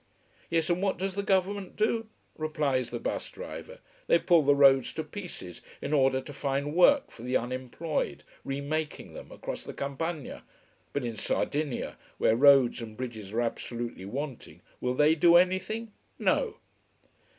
Yes, 0.49 0.67
and 0.71 0.81
what 0.81 0.97
does 0.97 1.13
the 1.13 1.21
Government 1.21 1.75
do! 1.75 2.07
replies 2.35 2.89
the 2.89 2.97
bus 2.99 3.29
driver. 3.29 3.77
They 4.07 4.17
pull 4.17 4.41
the 4.41 4.55
roads 4.55 4.93
to 4.93 5.03
pieces 5.03 5.61
in 5.79 5.93
order 5.93 6.21
to 6.21 6.33
find 6.33 6.73
work 6.73 7.11
for 7.11 7.21
the 7.21 7.37
unemployed, 7.37 8.23
remaking 8.43 9.13
them, 9.13 9.31
across 9.31 9.63
the 9.63 9.75
campagna. 9.75 10.41
But 10.91 11.05
in 11.05 11.17
Sardinia, 11.17 11.97
where 12.17 12.35
roads 12.35 12.81
and 12.81 12.97
bridges 12.97 13.31
are 13.31 13.41
absolutely 13.41 14.05
wanting, 14.05 14.61
will 14.79 14.95
they 14.95 15.13
do 15.13 15.35
anything? 15.35 15.91
No! 16.17 16.55